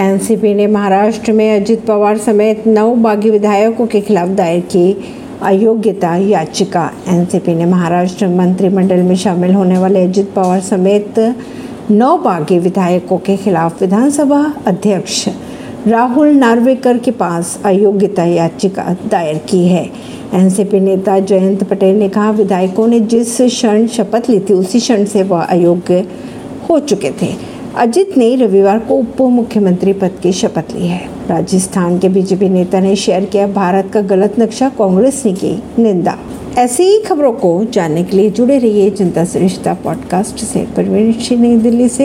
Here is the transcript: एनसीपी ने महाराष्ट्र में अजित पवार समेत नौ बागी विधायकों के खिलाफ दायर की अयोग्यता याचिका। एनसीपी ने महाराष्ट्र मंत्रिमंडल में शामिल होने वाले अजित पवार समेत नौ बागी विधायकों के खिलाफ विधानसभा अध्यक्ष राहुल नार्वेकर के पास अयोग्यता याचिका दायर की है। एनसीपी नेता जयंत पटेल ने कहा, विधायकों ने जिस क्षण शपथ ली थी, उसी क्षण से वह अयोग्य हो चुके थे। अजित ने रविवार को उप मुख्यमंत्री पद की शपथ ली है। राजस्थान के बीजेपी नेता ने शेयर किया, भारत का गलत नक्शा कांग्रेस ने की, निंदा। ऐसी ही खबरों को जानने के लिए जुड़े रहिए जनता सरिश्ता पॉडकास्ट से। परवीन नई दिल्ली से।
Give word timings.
एनसीपी 0.00 0.54
ने 0.54 0.66
महाराष्ट्र 0.66 1.32
में 1.32 1.60
अजित 1.60 1.84
पवार 1.86 2.18
समेत 2.18 2.66
नौ 2.66 2.94
बागी 2.94 3.30
विधायकों 3.30 3.86
के 3.86 4.00
खिलाफ 4.00 4.28
दायर 4.28 4.60
की 4.60 4.96
अयोग्यता 5.42 6.16
याचिका। 6.16 6.90
एनसीपी 7.08 7.54
ने 7.54 7.66
महाराष्ट्र 7.66 8.28
मंत्रिमंडल 8.28 9.02
में 9.02 9.14
शामिल 9.16 9.54
होने 9.54 9.78
वाले 9.78 10.02
अजित 10.04 10.32
पवार 10.36 10.60
समेत 10.60 11.36
नौ 11.90 12.16
बागी 12.18 12.58
विधायकों 12.58 13.18
के 13.18 13.36
खिलाफ 13.36 13.80
विधानसभा 13.80 14.54
अध्यक्ष 14.66 15.28
राहुल 15.86 16.28
नार्वेकर 16.28 16.98
के 16.98 17.10
पास 17.10 17.58
अयोग्यता 17.64 18.24
याचिका 18.24 18.96
दायर 19.06 19.38
की 19.38 19.66
है। 19.68 19.90
एनसीपी 20.34 20.80
नेता 20.80 21.18
जयंत 21.18 21.64
पटेल 21.64 21.98
ने 21.98 22.08
कहा, 22.08 22.30
विधायकों 22.30 22.86
ने 22.86 23.00
जिस 23.00 23.40
क्षण 23.40 23.86
शपथ 23.86 24.30
ली 24.30 24.40
थी, 24.40 24.52
उसी 24.52 24.80
क्षण 24.80 25.04
से 25.04 25.22
वह 25.22 25.42
अयोग्य 25.42 26.06
हो 26.70 26.78
चुके 26.78 27.10
थे। 27.10 27.53
अजित 27.76 28.16
ने 28.16 28.36
रविवार 28.36 28.78
को 28.78 28.94
उप 28.94 29.20
मुख्यमंत्री 29.20 29.92
पद 29.92 30.10
की 30.22 30.32
शपथ 30.32 30.64
ली 30.76 30.86
है। 30.86 31.08
राजस्थान 31.28 31.98
के 31.98 32.08
बीजेपी 32.08 32.48
नेता 32.48 32.80
ने 32.80 32.96
शेयर 32.96 33.24
किया, 33.24 33.46
भारत 33.46 33.90
का 33.94 34.00
गलत 34.00 34.34
नक्शा 34.38 34.68
कांग्रेस 34.68 35.22
ने 35.26 35.32
की, 35.32 35.62
निंदा। 35.78 36.18
ऐसी 36.58 36.82
ही 36.82 36.98
खबरों 36.98 37.32
को 37.32 37.64
जानने 37.72 38.04
के 38.04 38.16
लिए 38.16 38.30
जुड़े 38.30 38.58
रहिए 38.58 38.90
जनता 38.90 39.24
सरिश्ता 39.24 39.74
पॉडकास्ट 39.74 40.36
से। 40.38 40.66
परवीन 40.76 41.40
नई 41.40 41.56
दिल्ली 41.56 41.88
से। 41.88 42.02